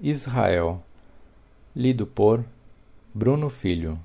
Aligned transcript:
Israel. 0.00 0.82
Lido 1.76 2.04
por 2.04 2.44
Bruno 3.14 3.48
Filho. 3.48 3.96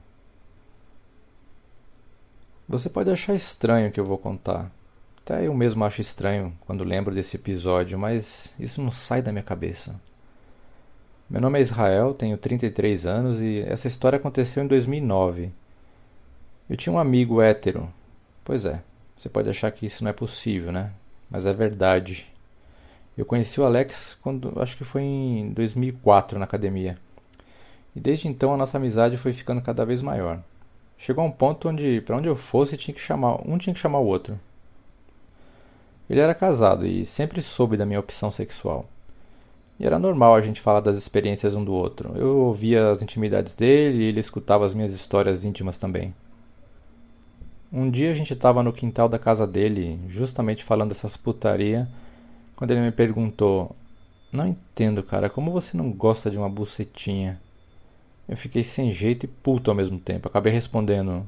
Você 2.70 2.88
pode 2.88 3.09
achar 3.09 3.34
estranho 3.34 3.89
o 3.89 3.91
que 3.91 3.99
eu 3.99 4.05
vou 4.05 4.20
contar. 4.20 4.71
Até 5.27 5.45
eu 5.45 5.53
mesmo 5.53 5.83
acho 5.83 5.99
estranho 5.99 6.53
quando 6.61 6.85
lembro 6.85 7.13
desse 7.13 7.35
episódio, 7.35 7.99
mas 7.99 8.49
isso 8.57 8.81
não 8.81 8.91
sai 8.91 9.21
da 9.21 9.29
minha 9.29 9.43
cabeça. 9.43 9.99
Meu 11.29 11.41
nome 11.41 11.59
é 11.59 11.61
Israel, 11.61 12.13
tenho 12.13 12.37
33 12.37 13.05
anos 13.05 13.41
e 13.41 13.59
essa 13.68 13.89
história 13.89 14.15
aconteceu 14.15 14.63
em 14.63 14.68
2009. 14.68 15.51
Eu 16.69 16.77
tinha 16.77 16.93
um 16.93 16.97
amigo 16.97 17.41
hétero. 17.41 17.91
Pois 18.45 18.63
é, 18.65 18.82
você 19.18 19.27
pode 19.27 19.49
achar 19.49 19.69
que 19.69 19.85
isso 19.85 20.01
não 20.01 20.11
é 20.11 20.13
possível, 20.13 20.71
né? 20.71 20.91
Mas 21.29 21.46
é 21.46 21.51
verdade. 21.51 22.25
Eu 23.18 23.25
conheci 23.25 23.59
o 23.59 23.65
Alex 23.65 24.18
quando 24.21 24.54
acho 24.61 24.77
que 24.77 24.85
foi 24.85 25.01
em 25.01 25.49
2004 25.49 26.39
na 26.39 26.46
academia. 26.46 26.97
E 27.93 27.99
desde 27.99 28.29
então 28.29 28.54
a 28.54 28.57
nossa 28.57 28.77
amizade 28.77 29.18
foi 29.18 29.33
ficando 29.33 29.61
cada 29.61 29.85
vez 29.85 30.01
maior. 30.01 30.41
Chegou 30.97 31.21
a 31.21 31.27
um 31.27 31.32
ponto 31.32 31.68
onde, 31.68 31.99
para 31.99 32.16
onde 32.16 32.30
eu 32.30 32.35
fosse, 32.38 32.77
tinha 32.77 32.95
que 32.95 33.02
chamar, 33.02 33.45
um 33.45 33.57
tinha 33.57 33.73
que 33.73 33.80
chamar 33.81 33.99
o 33.99 34.05
outro. 34.05 34.39
Ele 36.09 36.20
era 36.20 36.34
casado 36.34 36.86
e 36.86 37.06
sempre 37.06 37.42
soube 37.42 37.75
da 37.78 37.86
minha 37.86 38.00
opção 38.00 38.31
sexual. 38.31 38.86
E 39.80 39.86
era 39.86 40.00
normal 40.00 40.36
a 40.36 40.42
gente 40.42 40.61
falar 40.61 40.80
das 40.80 40.97
experiências 40.97 41.53
um 41.53 41.64
do 41.64 41.73
outro. 41.73 42.14
Eu 42.16 42.38
ouvia 42.38 42.89
as 42.89 43.02
intimidades 43.02 43.53
dele 43.53 44.03
e 44.03 44.05
ele 44.05 44.19
escutava 44.19 44.66
as 44.66 44.73
minhas 44.73 44.94
histórias 44.94 45.44
íntimas 45.44 45.77
também. 45.77 46.14
Um 47.72 47.91
dia 47.91 48.09
a 48.11 48.14
gente 48.14 48.33
estava 48.33 48.64
no 48.64 48.72
quintal 48.72 49.09
da 49.09 49.19
casa 49.19 49.45
dele, 49.45 49.99
justamente 50.08 50.64
falando 50.64 50.89
dessas 50.89 51.17
putaria, 51.17 51.88
quando 52.55 52.71
ele 52.71 52.81
me 52.81 52.92
perguntou: 52.92 53.75
Não 54.31 54.47
entendo, 54.47 55.03
cara, 55.03 55.30
como 55.30 55.52
você 55.52 55.75
não 55.75 55.92
gosta 55.92 56.31
de 56.31 56.38
uma 56.38 56.49
bucetinha? 56.49 57.39
Eu 58.27 58.38
fiquei 58.38 58.64
sem 58.64 58.94
jeito 58.94 59.25
e 59.25 59.27
puto 59.27 59.69
ao 59.69 59.75
mesmo 59.75 59.99
tempo. 59.99 60.27
Acabei 60.27 60.52
respondendo: 60.52 61.27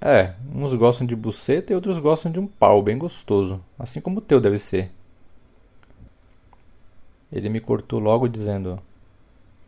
é, 0.00 0.34
uns 0.54 0.72
gostam 0.74 1.06
de 1.06 1.14
buceta 1.14 1.72
e 1.72 1.76
outros 1.76 1.98
gostam 1.98 2.32
de 2.32 2.38
um 2.38 2.46
pau 2.46 2.82
bem 2.82 2.96
gostoso, 2.96 3.60
assim 3.78 4.00
como 4.00 4.18
o 4.18 4.22
teu 4.22 4.40
deve 4.40 4.58
ser. 4.58 4.90
Ele 7.30 7.48
me 7.48 7.60
cortou 7.60 7.98
logo 7.98 8.28
dizendo: 8.28 8.80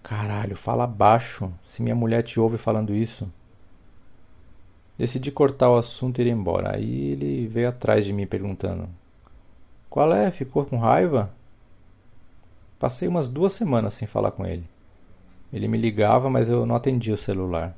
Caralho, 0.03 0.57
fala 0.57 0.87
baixo, 0.87 1.53
se 1.67 1.83
minha 1.83 1.95
mulher 1.95 2.23
te 2.23 2.41
ouve 2.41 2.57
falando 2.57 2.95
isso. 2.95 3.31
Decidi 4.97 5.31
cortar 5.31 5.69
o 5.69 5.77
assunto 5.77 6.21
e 6.21 6.25
ir 6.25 6.31
embora. 6.31 6.77
Aí 6.77 7.11
ele 7.11 7.47
veio 7.47 7.69
atrás 7.69 8.05
de 8.05 8.13
mim 8.13 8.27
perguntando: 8.27 8.89
Qual 9.91 10.13
é? 10.15 10.31
Ficou 10.31 10.65
com 10.65 10.79
raiva? 10.79 11.31
Passei 12.79 13.09
umas 13.09 13.29
duas 13.29 13.53
semanas 13.53 13.95
sem 13.95 14.09
falar 14.09 14.31
com 14.31 14.47
ele. 14.47 14.65
Ele 15.53 15.69
me 15.69 15.77
ligava, 15.77 16.31
mas 16.31 16.49
eu 16.49 16.65
não 16.65 16.75
atendia 16.75 17.15
o 17.15 17.19
celular. 17.19 17.77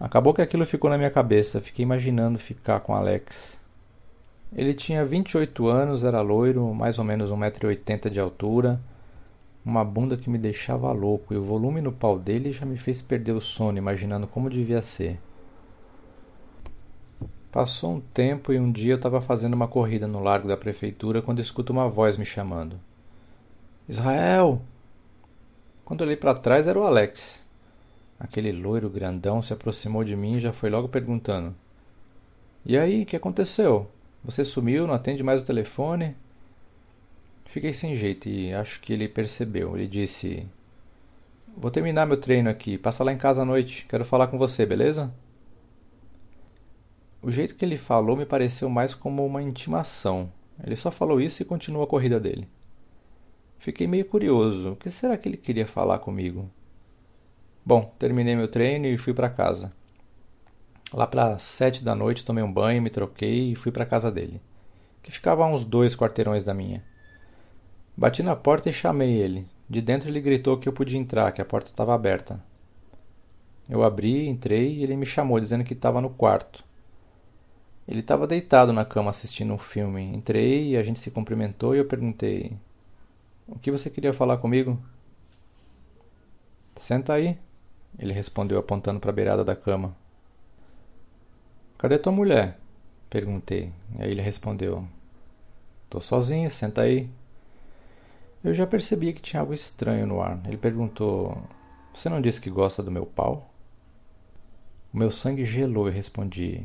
Acabou 0.00 0.32
que 0.32 0.40
aquilo 0.40 0.64
ficou 0.64 0.88
na 0.88 0.96
minha 0.96 1.10
cabeça, 1.10 1.60
fiquei 1.60 1.82
imaginando 1.82 2.38
ficar 2.38 2.80
com 2.80 2.94
Alex. 2.94 3.60
Ele 4.50 4.72
tinha 4.72 5.04
28 5.04 5.68
anos, 5.68 6.02
era 6.02 6.22
loiro, 6.22 6.74
mais 6.74 6.98
ou 6.98 7.04
menos 7.04 7.30
1,80m 7.30 8.08
de 8.08 8.18
altura, 8.18 8.80
uma 9.62 9.84
bunda 9.84 10.16
que 10.16 10.30
me 10.30 10.38
deixava 10.38 10.90
louco 10.90 11.34
e 11.34 11.36
o 11.36 11.44
volume 11.44 11.82
no 11.82 11.92
pau 11.92 12.18
dele 12.18 12.50
já 12.50 12.64
me 12.64 12.78
fez 12.78 13.02
perder 13.02 13.32
o 13.32 13.42
sono 13.42 13.76
imaginando 13.76 14.26
como 14.26 14.48
devia 14.48 14.80
ser. 14.80 15.20
Passou 17.52 17.96
um 17.96 18.00
tempo 18.00 18.54
e 18.54 18.58
um 18.58 18.72
dia 18.72 18.94
eu 18.94 18.96
estava 18.96 19.20
fazendo 19.20 19.52
uma 19.52 19.68
corrida 19.68 20.06
no 20.06 20.20
largo 20.20 20.48
da 20.48 20.56
prefeitura 20.56 21.20
quando 21.20 21.42
escuto 21.42 21.74
uma 21.74 21.88
voz 21.88 22.16
me 22.16 22.24
chamando. 22.24 22.80
Israel! 23.86 24.62
Quando 25.84 26.00
olhei 26.00 26.16
para 26.16 26.32
trás 26.32 26.66
era 26.66 26.78
o 26.78 26.84
Alex. 26.84 27.39
Aquele 28.20 28.52
loiro 28.52 28.90
grandão 28.90 29.40
se 29.40 29.54
aproximou 29.54 30.04
de 30.04 30.14
mim 30.14 30.36
e 30.36 30.40
já 30.40 30.52
foi 30.52 30.68
logo 30.68 30.90
perguntando: 30.90 31.54
E 32.66 32.76
aí, 32.76 33.02
o 33.02 33.06
que 33.06 33.16
aconteceu? 33.16 33.90
Você 34.22 34.44
sumiu, 34.44 34.86
não 34.86 34.92
atende 34.92 35.22
mais 35.22 35.40
o 35.40 35.46
telefone? 35.46 36.14
Fiquei 37.46 37.72
sem 37.72 37.96
jeito 37.96 38.28
e 38.28 38.52
acho 38.52 38.78
que 38.82 38.92
ele 38.92 39.08
percebeu. 39.08 39.74
Ele 39.74 39.86
disse: 39.86 40.46
Vou 41.56 41.70
terminar 41.70 42.06
meu 42.06 42.18
treino 42.18 42.50
aqui, 42.50 42.76
passa 42.76 43.02
lá 43.02 43.10
em 43.10 43.18
casa 43.18 43.40
à 43.40 43.44
noite, 43.44 43.86
quero 43.88 44.04
falar 44.04 44.26
com 44.26 44.36
você, 44.36 44.66
beleza? 44.66 45.10
O 47.22 47.30
jeito 47.30 47.54
que 47.54 47.64
ele 47.64 47.78
falou 47.78 48.16
me 48.16 48.26
pareceu 48.26 48.68
mais 48.68 48.94
como 48.94 49.24
uma 49.24 49.42
intimação. 49.42 50.30
Ele 50.62 50.76
só 50.76 50.90
falou 50.90 51.20
isso 51.20 51.40
e 51.40 51.46
continuou 51.46 51.84
a 51.84 51.86
corrida 51.86 52.20
dele. 52.20 52.46
Fiquei 53.58 53.86
meio 53.86 54.04
curioso. 54.04 54.72
O 54.72 54.76
que 54.76 54.90
será 54.90 55.16
que 55.16 55.28
ele 55.28 55.36
queria 55.36 55.66
falar 55.66 55.98
comigo? 55.98 56.50
Bom, 57.64 57.94
terminei 57.98 58.34
meu 58.34 58.48
treino 58.48 58.86
e 58.86 58.96
fui 58.96 59.12
para 59.12 59.28
casa. 59.28 59.72
Lá 60.92 61.06
para 61.06 61.38
sete 61.38 61.84
da 61.84 61.94
noite 61.94 62.24
tomei 62.24 62.42
um 62.42 62.52
banho, 62.52 62.82
me 62.82 62.90
troquei 62.90 63.52
e 63.52 63.54
fui 63.54 63.70
para 63.70 63.86
casa 63.86 64.10
dele, 64.10 64.40
que 65.02 65.12
ficava 65.12 65.44
a 65.44 65.46
uns 65.46 65.64
dois 65.64 65.94
quarteirões 65.94 66.42
da 66.42 66.52
minha. 66.52 66.82
Bati 67.96 68.22
na 68.22 68.34
porta 68.34 68.70
e 68.70 68.72
chamei 68.72 69.12
ele. 69.12 69.46
De 69.68 69.80
dentro 69.80 70.08
ele 70.08 70.20
gritou 70.20 70.58
que 70.58 70.68
eu 70.68 70.72
podia 70.72 70.98
entrar, 70.98 71.30
que 71.32 71.40
a 71.40 71.44
porta 71.44 71.70
estava 71.70 71.94
aberta. 71.94 72.42
Eu 73.68 73.84
abri, 73.84 74.26
entrei 74.26 74.78
e 74.78 74.82
ele 74.82 74.96
me 74.96 75.06
chamou 75.06 75.38
dizendo 75.38 75.62
que 75.62 75.74
estava 75.74 76.00
no 76.00 76.10
quarto. 76.10 76.64
Ele 77.86 78.00
estava 78.00 78.26
deitado 78.26 78.72
na 78.72 78.84
cama 78.84 79.10
assistindo 79.10 79.52
um 79.52 79.58
filme. 79.58 80.02
Entrei 80.02 80.70
e 80.70 80.76
a 80.76 80.82
gente 80.82 80.98
se 80.98 81.10
cumprimentou 81.10 81.74
e 81.74 81.78
eu 81.78 81.84
perguntei: 81.84 82.56
O 83.46 83.58
que 83.58 83.70
você 83.70 83.88
queria 83.88 84.12
falar 84.12 84.38
comigo? 84.38 84.76
Senta 86.76 87.12
aí, 87.12 87.38
ele 87.98 88.12
respondeu 88.12 88.58
apontando 88.58 89.00
para 89.00 89.10
a 89.10 89.14
beirada 89.14 89.44
da 89.44 89.56
cama. 89.56 89.96
Cadê 91.78 91.98
tua 91.98 92.12
mulher? 92.12 92.58
Perguntei. 93.08 93.72
Aí 93.98 94.10
ele 94.10 94.22
respondeu: 94.22 94.86
Tô 95.88 96.00
sozinho, 96.00 96.50
senta 96.50 96.82
aí. 96.82 97.08
Eu 98.42 98.54
já 98.54 98.66
percebi 98.66 99.12
que 99.12 99.20
tinha 99.20 99.40
algo 99.40 99.52
estranho 99.52 100.06
no 100.06 100.22
ar. 100.22 100.40
Ele 100.46 100.56
perguntou: 100.56 101.36
Você 101.94 102.08
não 102.08 102.20
disse 102.20 102.40
que 102.40 102.50
gosta 102.50 102.82
do 102.82 102.90
meu 102.90 103.04
pau? 103.04 103.50
O 104.92 104.96
meu 104.96 105.10
sangue 105.10 105.44
gelou 105.44 105.88
e 105.88 105.92
respondi: 105.92 106.64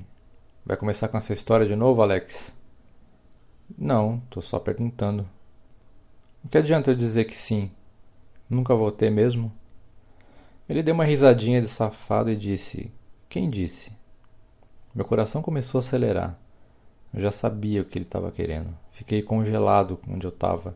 Vai 0.66 0.78
começar 0.78 1.08
com 1.08 1.18
essa 1.18 1.34
história 1.34 1.66
de 1.66 1.76
novo, 1.76 2.02
Alex? 2.02 2.56
Não, 3.78 4.20
tô 4.30 4.42
só 4.42 4.60
perguntando. 4.60 5.28
O 6.44 6.50
que 6.50 6.58
adianta 6.58 6.92
eu 6.92 6.96
dizer 6.96 7.26
que 7.26 7.36
sim? 7.36 7.72
Nunca 8.50 8.76
vou 8.76 8.92
ter 8.92 9.10
mesmo? 9.10 9.52
Ele 10.68 10.82
deu 10.82 10.96
uma 10.96 11.06
risadinha 11.06 11.62
de 11.62 11.68
safado 11.68 12.30
e 12.30 12.36
disse: 12.36 12.92
Quem 13.30 13.50
disse? 13.50 13.92
Meu 14.94 15.06
coração 15.06 15.42
começou 15.42 15.78
a 15.78 15.84
acelerar. 15.84 16.40
Eu 17.14 17.22
já 17.22 17.32
sabia 17.32 17.82
o 17.82 17.86
que 17.86 17.98
ele 17.98 18.06
estava 18.06 18.32
querendo. 18.32 18.70
Fiquei 18.92 19.22
congelado 19.22 20.00
onde 20.08 20.26
eu 20.26 20.30
estava, 20.30 20.76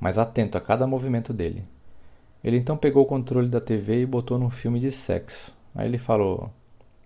mas 0.00 0.16
atento 0.16 0.56
a 0.56 0.60
cada 0.60 0.86
movimento 0.86 1.32
dele. 1.32 1.64
Ele 2.42 2.56
então 2.56 2.76
pegou 2.76 3.02
o 3.02 3.06
controle 3.06 3.48
da 3.48 3.60
TV 3.60 4.02
e 4.02 4.06
botou 4.06 4.38
num 4.38 4.50
filme 4.50 4.80
de 4.80 4.90
sexo. 4.90 5.52
Aí 5.74 5.86
ele 5.86 5.98
falou: 5.98 6.50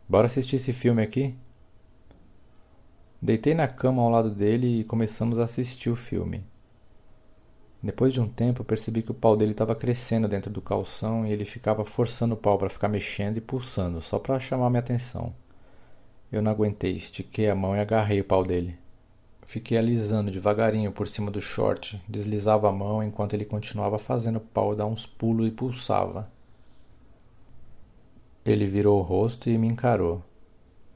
Bora 0.08 0.26
assistir 0.26 0.56
esse 0.56 0.72
filme 0.72 1.02
aqui? 1.02 1.34
Deitei 3.20 3.54
na 3.54 3.66
cama 3.66 4.02
ao 4.02 4.10
lado 4.10 4.30
dele 4.30 4.80
e 4.80 4.84
começamos 4.84 5.38
a 5.38 5.44
assistir 5.44 5.90
o 5.90 5.96
filme. 5.96 6.44
Depois 7.82 8.12
de 8.12 8.20
um 8.20 8.28
tempo, 8.28 8.62
percebi 8.62 9.02
que 9.02 9.10
o 9.10 9.14
pau 9.14 9.36
dele 9.36 9.52
estava 9.52 9.74
crescendo 9.74 10.28
dentro 10.28 10.50
do 10.50 10.62
calção 10.62 11.26
e 11.26 11.32
ele 11.32 11.44
ficava 11.44 11.84
forçando 11.84 12.34
o 12.34 12.36
pau 12.36 12.56
para 12.56 12.68
ficar 12.68 12.88
mexendo 12.88 13.38
e 13.38 13.40
pulsando, 13.40 14.00
só 14.00 14.20
para 14.20 14.38
chamar 14.38 14.70
minha 14.70 14.78
atenção. 14.80 15.34
Eu 16.30 16.40
não 16.40 16.52
aguentei, 16.52 16.96
estiquei 16.96 17.50
a 17.50 17.54
mão 17.54 17.74
e 17.74 17.80
agarrei 17.80 18.20
o 18.20 18.24
pau 18.24 18.44
dele. 18.44 18.78
Fiquei 19.44 19.76
alisando 19.76 20.30
devagarinho 20.30 20.92
por 20.92 21.08
cima 21.08 21.30
do 21.30 21.42
short, 21.42 22.00
deslizava 22.08 22.68
a 22.68 22.72
mão 22.72 23.02
enquanto 23.02 23.34
ele 23.34 23.44
continuava 23.44 23.98
fazendo 23.98 24.36
o 24.36 24.40
pau 24.40 24.76
dar 24.76 24.86
uns 24.86 25.04
pulos 25.04 25.48
e 25.48 25.50
pulsava. 25.50 26.30
Ele 28.46 28.64
virou 28.64 29.00
o 29.00 29.02
rosto 29.02 29.50
e 29.50 29.58
me 29.58 29.66
encarou. 29.66 30.22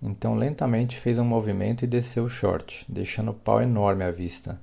Então 0.00 0.36
lentamente 0.36 0.96
fez 0.96 1.18
um 1.18 1.24
movimento 1.24 1.84
e 1.84 1.88
desceu 1.88 2.24
o 2.24 2.30
short, 2.30 2.84
deixando 2.88 3.32
o 3.32 3.34
pau 3.34 3.60
enorme 3.60 4.04
à 4.04 4.10
vista. 4.10 4.60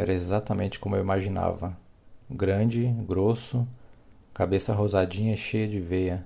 Era 0.00 0.14
exatamente 0.14 0.80
como 0.80 0.96
eu 0.96 1.02
imaginava. 1.02 1.76
Grande, 2.30 2.86
grosso, 3.06 3.68
cabeça 4.32 4.72
rosadinha 4.72 5.36
cheia 5.36 5.68
de 5.68 5.78
veia. 5.78 6.24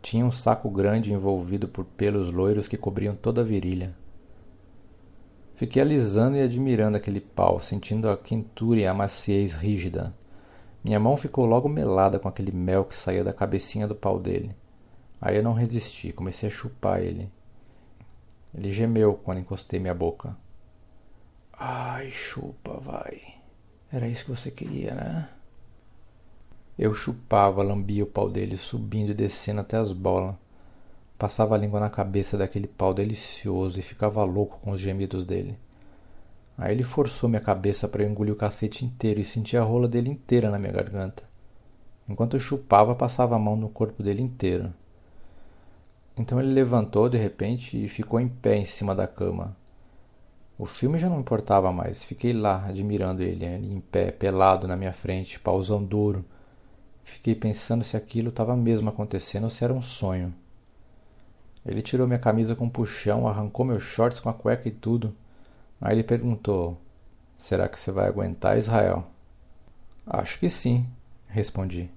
Tinha 0.00 0.24
um 0.24 0.30
saco 0.30 0.70
grande 0.70 1.12
envolvido 1.12 1.66
por 1.66 1.84
pelos 1.84 2.30
loiros 2.30 2.68
que 2.68 2.76
cobriam 2.76 3.16
toda 3.16 3.40
a 3.40 3.44
virilha. 3.44 3.96
Fiquei 5.56 5.82
alisando 5.82 6.36
e 6.36 6.40
admirando 6.40 6.96
aquele 6.96 7.20
pau, 7.20 7.60
sentindo 7.60 8.08
a 8.08 8.16
quentura 8.16 8.78
e 8.78 8.86
a 8.86 8.94
maciez 8.94 9.52
rígida. 9.52 10.14
Minha 10.84 11.00
mão 11.00 11.16
ficou 11.16 11.44
logo 11.44 11.68
melada 11.68 12.20
com 12.20 12.28
aquele 12.28 12.52
mel 12.52 12.84
que 12.84 12.94
saía 12.94 13.24
da 13.24 13.32
cabecinha 13.32 13.88
do 13.88 13.94
pau 13.96 14.20
dele. 14.20 14.54
Aí 15.20 15.36
eu 15.36 15.42
não 15.42 15.52
resisti, 15.52 16.12
comecei 16.12 16.48
a 16.48 16.52
chupar 16.52 17.00
ele. 17.00 17.28
Ele 18.54 18.70
gemeu 18.70 19.14
quando 19.14 19.40
encostei 19.40 19.80
minha 19.80 19.94
boca. 19.94 20.36
Ai, 22.00 22.10
chupa, 22.10 22.80
vai. 22.80 23.20
Era 23.92 24.08
isso 24.08 24.24
que 24.24 24.30
você 24.30 24.50
queria, 24.50 24.94
né? 24.94 25.28
Eu 26.78 26.94
chupava, 26.94 27.62
lambia 27.62 28.04
o 28.04 28.06
pau 28.06 28.30
dele, 28.30 28.56
subindo 28.56 29.10
e 29.10 29.14
descendo 29.14 29.60
até 29.60 29.76
as 29.76 29.92
bolas. 29.92 30.34
Passava 31.18 31.54
a 31.54 31.58
língua 31.58 31.78
na 31.78 31.90
cabeça 31.90 32.38
daquele 32.38 32.66
pau 32.66 32.94
delicioso 32.94 33.78
e 33.78 33.82
ficava 33.82 34.24
louco 34.24 34.58
com 34.62 34.70
os 34.70 34.80
gemidos 34.80 35.26
dele. 35.26 35.58
Aí 36.56 36.72
ele 36.72 36.84
forçou 36.84 37.28
minha 37.28 37.42
cabeça 37.42 37.86
para 37.86 38.02
engolir 38.02 38.32
o 38.32 38.38
cacete 38.38 38.82
inteiro 38.82 39.20
e 39.20 39.24
sentir 39.24 39.58
a 39.58 39.62
rola 39.62 39.86
dele 39.86 40.08
inteira 40.08 40.50
na 40.50 40.58
minha 40.58 40.72
garganta. 40.72 41.22
Enquanto 42.08 42.32
eu 42.32 42.40
chupava, 42.40 42.94
passava 42.94 43.36
a 43.36 43.38
mão 43.38 43.56
no 43.56 43.68
corpo 43.68 44.02
dele 44.02 44.22
inteiro. 44.22 44.72
Então 46.16 46.40
ele 46.40 46.54
levantou 46.54 47.10
de 47.10 47.18
repente 47.18 47.84
e 47.84 47.90
ficou 47.90 48.18
em 48.18 48.28
pé 48.28 48.56
em 48.56 48.64
cima 48.64 48.94
da 48.94 49.06
cama. 49.06 49.54
O 50.60 50.66
filme 50.66 50.98
já 50.98 51.08
não 51.08 51.20
importava 51.20 51.72
mais. 51.72 52.04
Fiquei 52.04 52.34
lá, 52.34 52.66
admirando 52.66 53.22
ele, 53.22 53.46
ali 53.46 53.72
em 53.72 53.80
pé, 53.80 54.10
pelado 54.10 54.68
na 54.68 54.76
minha 54.76 54.92
frente, 54.92 55.40
pausão 55.40 55.82
duro. 55.82 56.22
Fiquei 57.02 57.34
pensando 57.34 57.82
se 57.82 57.96
aquilo 57.96 58.28
estava 58.28 58.54
mesmo 58.54 58.90
acontecendo 58.90 59.44
ou 59.44 59.50
se 59.50 59.64
era 59.64 59.72
um 59.72 59.80
sonho. 59.80 60.34
Ele 61.64 61.80
tirou 61.80 62.06
minha 62.06 62.18
camisa 62.18 62.54
com 62.54 62.66
um 62.66 62.68
puxão, 62.68 63.26
arrancou 63.26 63.64
meus 63.64 63.82
shorts 63.82 64.20
com 64.20 64.28
a 64.28 64.34
cueca 64.34 64.68
e 64.68 64.70
tudo. 64.70 65.16
Aí 65.80 65.94
ele 65.94 66.04
perguntou: 66.04 66.78
Será 67.38 67.66
que 67.66 67.80
você 67.80 67.90
vai 67.90 68.06
aguentar, 68.06 68.58
Israel? 68.58 69.06
Acho 70.06 70.38
que 70.38 70.50
sim, 70.50 70.86
respondi. 71.26 71.88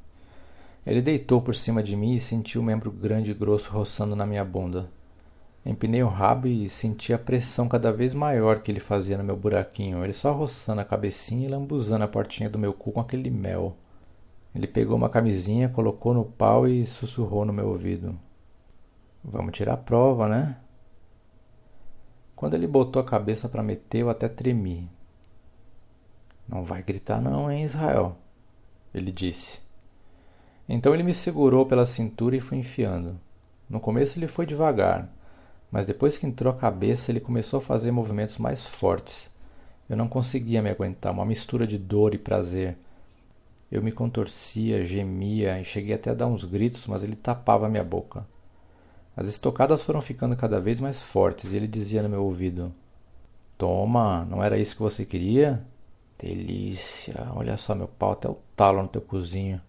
Ele 0.87 1.01
deitou 1.01 1.41
por 1.41 1.53
cima 1.53 1.83
de 1.83 1.97
mim 1.97 2.15
e 2.15 2.19
senti 2.21 2.57
o 2.57 2.63
membro 2.63 2.89
grande 2.89 3.31
e 3.31 3.33
grosso 3.33 3.69
roçando 3.73 4.15
na 4.15 4.25
minha 4.25 4.45
bunda. 4.45 4.89
Empinei 5.65 6.03
o 6.03 6.09
rabo 6.09 6.47
e 6.47 6.67
senti 6.67 7.13
a 7.13 7.19
pressão 7.19 7.69
cada 7.69 7.91
vez 7.91 8.13
maior 8.13 8.61
que 8.61 8.69
ele 8.69 8.81
fazia 8.81 9.17
no 9.17 9.23
meu 9.23 9.37
buraquinho, 9.37 10.03
ele 10.03 10.11
só 10.11 10.33
roçando 10.33 10.81
a 10.81 10.85
cabecinha 10.85 11.47
e 11.47 11.49
lambuzando 11.49 12.03
a 12.03 12.07
portinha 12.07 12.49
do 12.49 12.59
meu 12.59 12.73
cu 12.73 12.91
com 12.91 12.99
aquele 12.99 13.29
mel. 13.29 13.77
Ele 14.53 14.67
pegou 14.67 14.97
uma 14.97 15.09
camisinha, 15.09 15.69
colocou 15.69 16.13
no 16.13 16.25
pau 16.25 16.67
e 16.67 16.85
sussurrou 16.85 17.45
no 17.45 17.53
meu 17.53 17.69
ouvido. 17.69 18.19
Vamos 19.23 19.53
tirar 19.53 19.73
a 19.73 19.77
prova, 19.77 20.27
né? 20.27 20.57
Quando 22.35 22.55
ele 22.55 22.67
botou 22.67 23.01
a 23.01 23.05
cabeça 23.05 23.47
para 23.47 23.63
meter, 23.63 23.99
eu 23.99 24.09
até 24.09 24.27
tremi. 24.27 24.89
Não 26.45 26.63
vai 26.63 26.83
gritar 26.83 27.21
não, 27.21 27.49
hein, 27.49 27.63
Israel? 27.63 28.17
Ele 28.93 29.13
disse. 29.13 29.59
Então 30.67 30.93
ele 30.93 31.03
me 31.03 31.13
segurou 31.13 31.65
pela 31.65 31.85
cintura 31.85 32.35
e 32.35 32.41
foi 32.41 32.57
enfiando. 32.57 33.17
No 33.69 33.79
começo 33.79 34.19
ele 34.19 34.27
foi 34.27 34.45
devagar, 34.45 35.09
mas 35.73 35.87
depois 35.87 36.19
que 36.19 36.27
entrou 36.27 36.53
a 36.53 36.55
cabeça, 36.55 37.11
ele 37.11 37.19
começou 37.19 37.57
a 37.57 37.61
fazer 37.61 37.89
movimentos 37.89 38.37
mais 38.37 38.63
fortes. 38.63 39.27
Eu 39.89 39.97
não 39.97 40.07
conseguia 40.07 40.61
me 40.61 40.69
aguentar, 40.69 41.11
uma 41.11 41.25
mistura 41.25 41.65
de 41.65 41.79
dor 41.79 42.13
e 42.13 42.19
prazer. 42.19 42.77
Eu 43.71 43.81
me 43.81 43.91
contorcia, 43.91 44.85
gemia 44.85 45.59
e 45.59 45.65
cheguei 45.65 45.95
até 45.95 46.11
a 46.11 46.13
dar 46.13 46.27
uns 46.27 46.43
gritos, 46.43 46.85
mas 46.85 47.01
ele 47.01 47.15
tapava 47.15 47.67
minha 47.67 47.83
boca. 47.83 48.23
As 49.17 49.27
estocadas 49.27 49.81
foram 49.81 49.99
ficando 49.99 50.35
cada 50.35 50.59
vez 50.59 50.79
mais 50.79 51.01
fortes 51.01 51.51
e 51.51 51.55
ele 51.55 51.67
dizia 51.67 52.03
no 52.03 52.09
meu 52.09 52.23
ouvido: 52.23 52.71
Toma, 53.57 54.25
não 54.25 54.43
era 54.43 54.59
isso 54.59 54.75
que 54.75 54.81
você 54.83 55.03
queria? 55.03 55.65
Delícia, 56.19 57.31
olha 57.35 57.57
só 57.57 57.73
meu 57.73 57.87
pau 57.87 58.11
até 58.11 58.29
o 58.29 58.37
talo 58.55 58.83
no 58.83 58.87
teu 58.87 59.01
cozinho. 59.01 59.59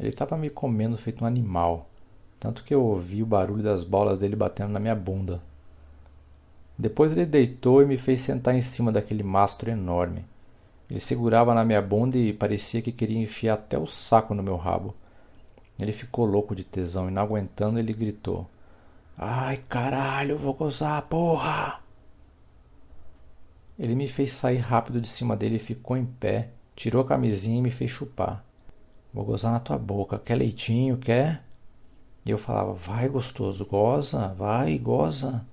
Ele 0.00 0.08
estava 0.08 0.36
me 0.36 0.50
comendo 0.50 0.98
feito 0.98 1.22
um 1.22 1.28
animal, 1.28 1.89
tanto 2.40 2.64
que 2.64 2.74
eu 2.74 2.82
ouvi 2.82 3.22
o 3.22 3.26
barulho 3.26 3.62
das 3.62 3.84
bolas 3.84 4.18
dele 4.18 4.34
batendo 4.34 4.72
na 4.72 4.80
minha 4.80 4.94
bunda. 4.94 5.42
Depois 6.76 7.12
ele 7.12 7.26
deitou 7.26 7.82
e 7.82 7.86
me 7.86 7.98
fez 7.98 8.22
sentar 8.22 8.54
em 8.54 8.62
cima 8.62 8.90
daquele 8.90 9.22
mastro 9.22 9.70
enorme. 9.70 10.24
Ele 10.90 10.98
segurava 10.98 11.54
na 11.54 11.62
minha 11.62 11.82
bunda 11.82 12.16
e 12.16 12.32
parecia 12.32 12.80
que 12.80 12.90
queria 12.90 13.22
enfiar 13.22 13.54
até 13.54 13.78
o 13.78 13.86
saco 13.86 14.34
no 14.34 14.42
meu 14.42 14.56
rabo. 14.56 14.94
Ele 15.78 15.92
ficou 15.92 16.24
louco 16.24 16.56
de 16.56 16.64
tesão 16.64 17.08
e, 17.08 17.12
não 17.12 17.22
aguentando, 17.22 17.78
ele 17.78 17.92
gritou: 17.92 18.48
Ai, 19.16 19.62
caralho, 19.68 20.38
vou 20.38 20.54
gozar, 20.54 21.02
porra! 21.02 21.80
Ele 23.78 23.94
me 23.94 24.08
fez 24.08 24.32
sair 24.32 24.58
rápido 24.58 25.00
de 25.00 25.08
cima 25.08 25.36
dele 25.36 25.56
e 25.56 25.60
ficou 25.60 25.96
em 25.96 26.06
pé, 26.06 26.48
tirou 26.74 27.02
a 27.02 27.06
camisinha 27.06 27.58
e 27.58 27.62
me 27.62 27.70
fez 27.70 27.90
chupar. 27.90 28.42
Vou 29.12 29.24
gozar 29.24 29.52
na 29.52 29.60
tua 29.60 29.76
boca, 29.76 30.18
quer 30.18 30.36
leitinho, 30.36 30.96
quer? 30.96 31.49
E 32.24 32.30
eu 32.30 32.38
falava: 32.38 32.72
Vai, 32.72 33.08
gostoso, 33.08 33.64
goza, 33.64 34.28
vai, 34.28 34.78
goza. 34.78 35.44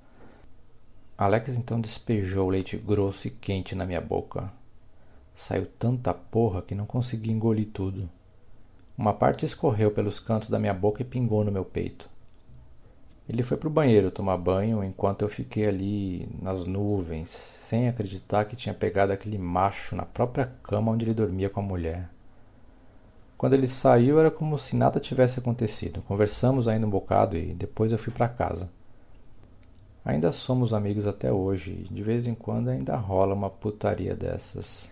Alex 1.17 1.49
então 1.57 1.81
despejou 1.81 2.47
o 2.47 2.49
leite 2.49 2.77
grosso 2.77 3.27
e 3.27 3.31
quente 3.31 3.73
na 3.73 3.85
minha 3.85 4.01
boca. 4.01 4.51
Saiu 5.33 5.65
tanta 5.79 6.13
porra 6.13 6.61
que 6.61 6.75
não 6.75 6.85
consegui 6.85 7.31
engolir 7.31 7.69
tudo. 7.73 8.09
Uma 8.97 9.13
parte 9.13 9.45
escorreu 9.45 9.91
pelos 9.91 10.19
cantos 10.19 10.49
da 10.49 10.59
minha 10.59 10.73
boca 10.73 11.01
e 11.01 11.05
pingou 11.05 11.43
no 11.43 11.51
meu 11.51 11.63
peito. 11.63 12.09
Ele 13.29 13.43
foi 13.43 13.57
para 13.57 13.67
o 13.67 13.71
banheiro 13.71 14.09
tomar 14.09 14.37
banho 14.37 14.83
enquanto 14.83 15.21
eu 15.21 15.29
fiquei 15.29 15.67
ali 15.67 16.29
nas 16.41 16.65
nuvens, 16.65 17.29
sem 17.29 17.89
acreditar 17.89 18.45
que 18.45 18.55
tinha 18.55 18.73
pegado 18.73 19.11
aquele 19.11 19.37
macho 19.37 19.95
na 19.95 20.05
própria 20.05 20.51
cama 20.63 20.91
onde 20.91 21.05
ele 21.05 21.13
dormia 21.13 21.49
com 21.49 21.59
a 21.59 21.63
mulher. 21.63 22.09
Quando 23.37 23.53
ele 23.53 23.67
saiu, 23.67 24.19
era 24.19 24.31
como 24.31 24.57
se 24.57 24.75
nada 24.75 24.99
tivesse 24.99 25.39
acontecido. 25.39 26.01
Conversamos 26.01 26.67
ainda 26.67 26.87
um 26.87 26.89
bocado 26.89 27.37
e 27.37 27.53
depois 27.53 27.91
eu 27.91 27.97
fui 27.97 28.11
para 28.11 28.27
casa. 28.27 28.69
Ainda 30.03 30.31
somos 30.31 30.73
amigos 30.73 31.05
até 31.05 31.31
hoje 31.31 31.85
e 31.89 31.93
de 31.93 32.01
vez 32.01 32.25
em 32.25 32.33
quando 32.33 32.69
ainda 32.69 32.95
rola 32.95 33.35
uma 33.35 33.49
putaria 33.49 34.15
dessas. 34.15 34.89